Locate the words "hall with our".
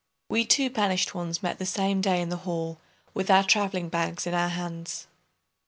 2.37-3.43